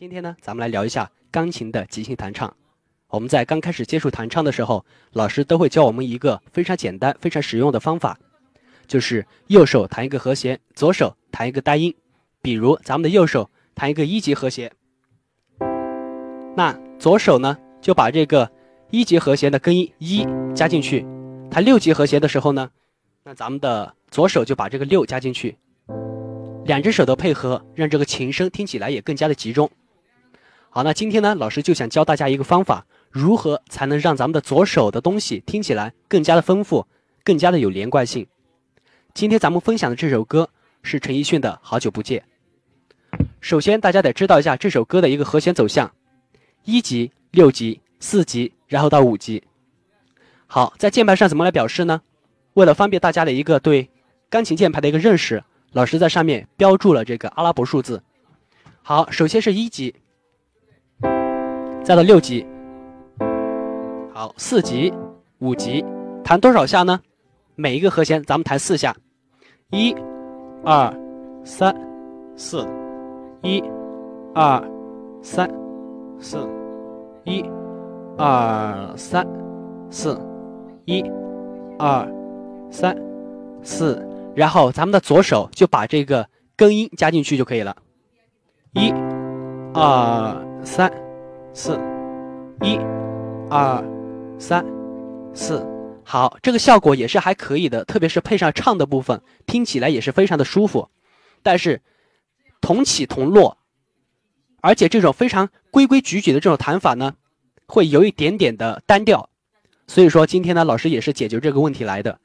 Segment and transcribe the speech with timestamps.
[0.00, 2.56] 今天呢，咱们来聊一下钢琴的即兴弹唱。
[3.10, 8.18] 我们在刚开始接触弹唱的时候，老师都会教我们一个非常简单、非常实用的方法，
[8.86, 11.94] 就是右手弹一个和弦，左手弹一个单音。
[12.40, 14.72] 比如咱们的右手弹一个一级和弦，
[16.56, 18.50] 那左手呢就把这个
[18.88, 21.04] 一级和弦的根音一加进去。
[21.50, 22.70] 弹六级和弦的时候呢，
[23.22, 25.58] 那咱们的左手就把这个六加进去。
[26.64, 29.70] 两只手的配合，让这个琴声听起来也更加的集中。
[30.72, 36.86] 好，那今天呢，老师就想教大家一个方法，如何才能让咱们的左手的东西听起来更加的丰富，
[37.24, 38.24] 更加的有连贯性。
[39.12, 40.48] 今天咱们分享的这首歌
[40.84, 42.22] 是陈奕迅的《好久不见》。
[43.40, 45.90] 首先，大家得知道一下这首歌的一个和弦走向：
[46.62, 49.42] 一级、六级、四级，然后到五级。
[50.46, 52.00] 好，在键盘上怎么来表示呢？
[52.52, 53.90] 为了方便大家的一个对
[54.28, 55.42] 钢琴键盘的一个认识，
[55.72, 58.00] 老师在上面标注了这个阿拉伯数字。
[58.82, 59.96] 好，首先是一级。
[61.82, 62.46] 再到六级，
[64.12, 64.92] 好，四级、
[65.38, 65.84] 五级，
[66.22, 67.00] 弹多少下呢？
[67.56, 68.94] 每一个和弦咱们弹四下，
[69.70, 69.94] 一、
[70.62, 70.94] 二、
[71.42, 71.74] 三、
[72.36, 72.64] 四，
[73.42, 73.62] 一、
[74.34, 74.62] 二、
[75.22, 75.50] 三、
[76.20, 76.48] 四，
[77.24, 77.44] 一、
[78.16, 79.26] 二、三、
[79.90, 80.20] 四，
[80.84, 81.02] 一、
[81.78, 82.06] 二、
[82.70, 82.96] 三、
[83.62, 84.06] 四，
[84.36, 87.74] 然后咱们的左手就把这个根音加进去就可以了，
[88.74, 88.92] 一、
[89.74, 90.92] 二、三。
[91.52, 91.78] 四，
[92.62, 92.76] 一，
[93.50, 93.84] 二，
[94.38, 94.64] 三，
[95.34, 95.66] 四，
[96.04, 100.88] 好，这个效果也是还可以的，特别是配上唱的部分，听起来也是非常的舒服。
[101.42, 101.82] 但是
[102.60, 103.58] 同起同落，
[104.60, 107.14] 而且这种非常规规矩矩的这种弹法呢，
[107.66, 109.28] 会有一点点的单调。
[109.88, 112.20] 所以说今天呢，老师也是解决这个问题来的。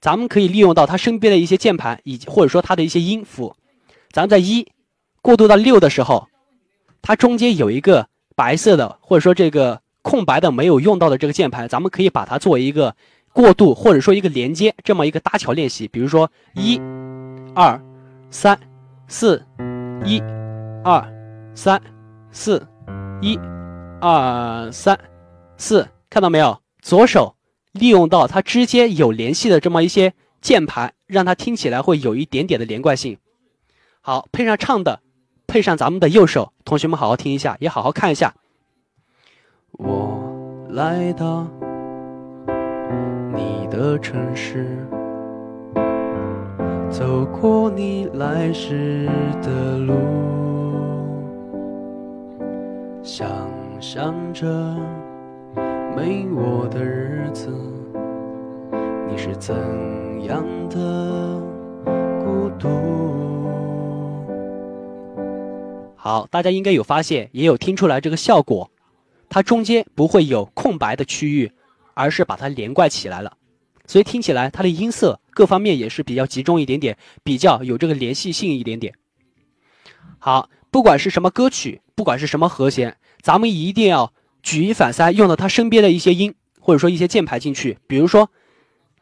[0.00, 3.56] 咱们可以利用到他身边的一些键盘，以及或者说它的一些音符。
[4.12, 4.68] 咱们在一
[5.20, 6.28] 过渡到六的时候，
[7.02, 8.08] 它中间有一个。
[8.38, 12.94] 白色的，或者说这个空白的没有用到的这个键盘，咱们可以把它作为一个
[13.32, 15.88] 过渡，或者说一个连接，这么一个搭桥练习。
[15.88, 16.80] 比如说一、
[17.52, 17.82] 二、
[18.30, 18.56] 三、
[19.08, 19.44] 四，
[20.04, 20.20] 一、
[20.84, 21.04] 二、
[21.52, 21.82] 三、
[22.30, 22.64] 四，
[23.20, 23.36] 一、
[24.00, 24.96] 二、三、
[25.56, 26.60] 四，看到没有？
[26.80, 27.34] 左手
[27.72, 33.18] 利用到它之间有联系的这么一些键盘，让它听起来会有一点点的连贯性。
[34.00, 35.00] 好，配上唱的。
[35.48, 38.34] 配上咱们的右手，同学们好好听一下，也好好看一下。
[39.72, 40.22] 我
[40.68, 41.46] 来到
[43.34, 44.86] 你的城市，
[46.90, 49.08] 走过你来时
[49.42, 49.94] 的路，
[53.02, 53.26] 想
[53.80, 54.46] 象着
[55.96, 57.48] 没我的日子，
[59.08, 59.56] 你是怎
[60.24, 61.40] 样的
[62.22, 63.37] 孤独？
[66.08, 68.70] 好，大家应该有发现，也有听出来这个效果，
[69.28, 71.52] 它中间不会有空白的区域，
[71.92, 73.36] 而是把它连贯起来了，
[73.86, 78.94] 所以听起来它的音色各方面也是比较集中一点点，比较有这个联系性一点点。
[80.18, 87.76] 好，不管是什么歌曲，不管是什么和弦，咱们一定要举一反三，用到它身边的一些音或者说一些键盘进去。
[87.86, 88.30] 比如说，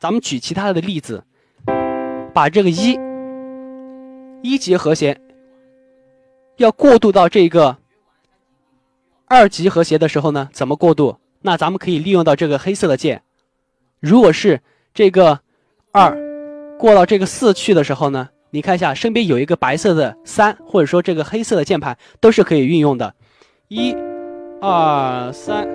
[0.00, 1.22] 咱们举其他的例子，
[2.34, 2.98] 把这个一
[4.42, 5.20] 一级和弦。
[6.56, 7.76] 要过渡到这个
[9.26, 11.18] 二级和谐的时候呢，怎么过渡？
[11.42, 13.22] 那咱们可以利用到这个黑色的键。
[14.00, 14.60] 如果是
[14.94, 15.40] 这个
[15.92, 16.16] 二
[16.78, 23.14] 过到这个四去的时候呢，你看一下身边有一个白色的三，或者说这个黑色的键盘都是可以运用的。
[23.68, 23.94] 一、
[24.62, 25.68] 二、三，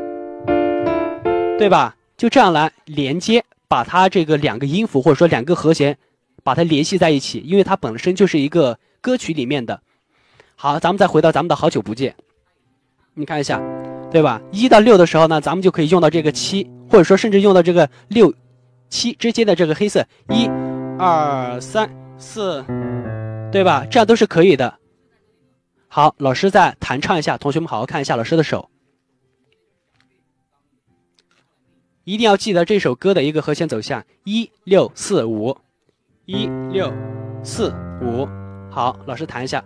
[1.59, 1.95] 对吧？
[2.17, 5.97] 就这样来连接，把它这个两个音符或者说两个和弦
[6.43, 9.81] 把它联系在一起，因为它本身就是一个歌曲里面的。
[10.61, 12.15] 好，咱们再回到咱们的好久不见，
[13.15, 13.59] 你看一下，
[14.11, 14.39] 对吧？
[14.51, 18.31] 一到六的时候呢，咱们就可以用到这个七，或者说甚至用到这个六、
[18.87, 20.45] 七之间的这个黑色，一、
[20.99, 21.89] 二、三、
[22.19, 22.63] 四，
[23.51, 23.87] 对吧？
[23.89, 24.71] 这样都是可以的。
[25.87, 28.69] 好，老师再弹唱一下，同学们好好看一下老师的手，
[32.03, 35.57] 一定要记得这首歌的一个和弦走向：一六四五，
[36.25, 36.93] 一六
[37.43, 38.29] 四五。
[38.69, 39.65] 好，老师弹一下。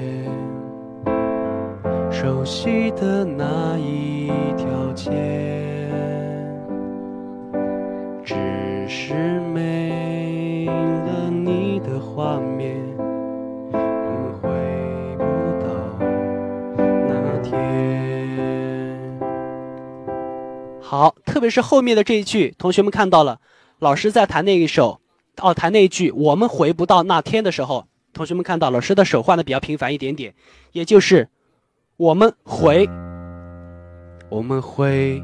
[2.21, 5.09] 熟悉的那一条街，
[8.23, 8.35] 只
[8.87, 12.77] 是没了你的画面，
[14.39, 14.51] 回
[15.17, 15.23] 不
[15.65, 15.67] 到
[17.07, 17.49] 那天。
[20.79, 23.39] 好，特别是后面的这一句，同学们看到了，
[23.79, 25.01] 老师在弹那一首，
[25.41, 27.87] 哦，弹那一句“我们回不到那天”的时候。
[28.13, 30.35] 同学们看到老师的手换的比较频繁一点点，
[30.73, 31.29] 也就是
[32.01, 32.89] 我们回，
[34.27, 35.23] 我们回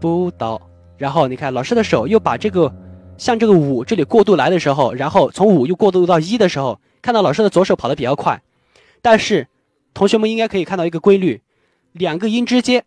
[0.00, 0.60] 不到。
[0.98, 2.74] 然后你看老师的手又把这个
[3.16, 8.42] 像这个五这里过渡来的时候，然后从五又过渡到一的时候，看到老师的左手跑得比较快。
[9.00, 9.46] 但是
[9.94, 11.40] 同学们应该可以看到一个规律，
[11.92, 12.84] 两个音之间，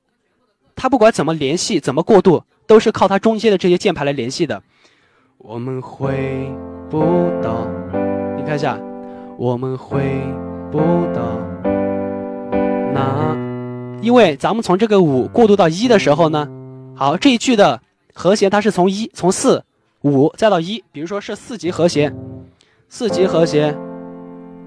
[0.75, 4.61] 它不管怎么联系怎么过渡，都是靠它中间的这些键盘来联系的。
[5.37, 6.51] 我们回
[6.89, 6.99] 不
[7.41, 7.65] 到，
[8.35, 8.77] 你看一下。
[9.37, 10.01] 我们回
[10.69, 10.79] 不
[11.13, 11.39] 到，
[14.05, 16.47] 因为咱们从这个五过渡到一的时候呢，
[16.95, 17.81] 好这一句的
[18.13, 19.63] 和弦它是从一从四
[20.03, 22.15] 五再到一，比如说是四级和弦，
[22.87, 23.75] 四级和弦，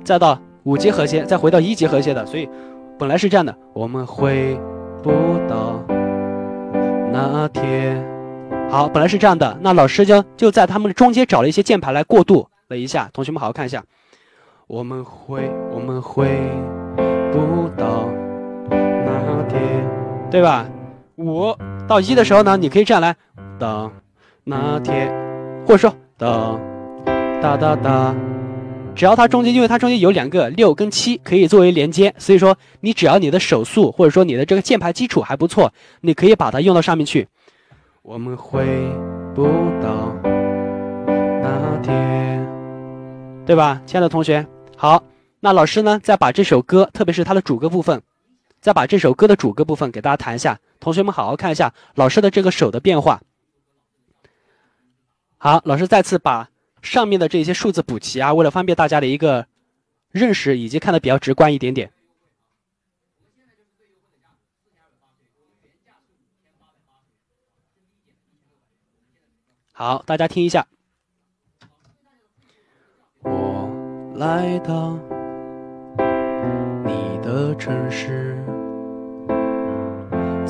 [0.02, 2.49] 再到五级和弦，再回到一级和弦的，所以
[2.99, 3.56] 本来是这样的。
[3.75, 4.58] 我们回
[5.05, 5.12] 不
[5.49, 5.81] 到
[7.12, 8.05] 那天，
[8.69, 13.84] 好，本来是这样的，那老师就就在他们中间找了一些键盘来过渡了一下，同学们好好看一下。
[14.67, 16.26] 我们回，我们回
[17.31, 18.07] 不到，
[20.30, 20.69] 对吧？
[21.16, 21.54] 五
[21.88, 23.16] 到一的时候呢，你可以这样来，
[23.58, 23.90] 到
[24.44, 25.08] 那天，
[25.66, 26.60] 或者说到
[27.42, 28.14] 哒哒哒，
[28.94, 35.72] 只要它中间，因为它中间有两个六跟七可以作为连接，所以说你只要你的手速或者说你的这个键盘基础还不错，
[36.02, 37.26] 你可以把它用到上面去。
[38.02, 38.64] 我们回
[39.34, 39.44] 不
[39.82, 40.14] 到
[41.42, 42.46] 那天，
[43.44, 44.46] 对吧，亲爱的同学？
[44.76, 45.02] 好，
[45.40, 45.98] 那老师呢？
[46.02, 48.00] 再把这首歌，特别是它的主歌部分，
[48.69, 50.61] 再把这首歌的主歌部分给大家弹一下。
[50.79, 53.23] 同学们好好看一下老师的这个手的变化。
[55.38, 56.50] 好，老师再次把
[56.82, 59.47] 上面的这些数字补齐啊，为了方便大家的一个
[60.11, 61.91] 认识以及看的比较直观一点点。
[69.73, 70.67] 好，大家听一下。
[73.23, 73.70] 我
[74.17, 74.99] 来到
[76.85, 78.37] 你的城市，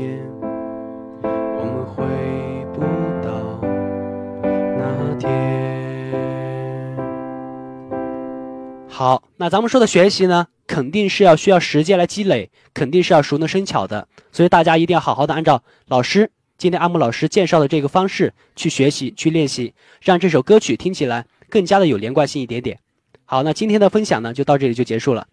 [0.00, 0.18] 面，
[1.22, 2.02] 我们回
[2.72, 2.80] 不
[3.22, 3.28] 到
[4.78, 5.28] 那天。
[8.88, 10.46] 好，那咱们说的学习呢？
[10.66, 22.78] 肯定是要需要时间来积累，肯定是要熟能生巧的，所以大家一定要好好的按照老师今天阿木老师介绍的这个方式去学习、去练习，让这首歌曲听起来更加的有连贯性一点点。
[23.24, 25.26] 好，那今天的分享呢就到这里就结束了。